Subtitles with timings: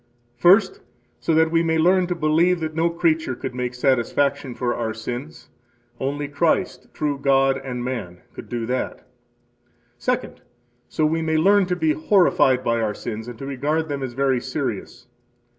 [0.35, 0.79] First,
[1.19, 4.95] so that we may learn to believe that no creature could make satisfaction for our
[4.95, 5.49] sins.
[5.99, 9.07] Only Christ, true God and man, could do that.
[9.99, 10.41] Second,
[10.89, 14.13] so we may learn to be horrified by our sins, and to regard them as
[14.13, 15.05] very serious.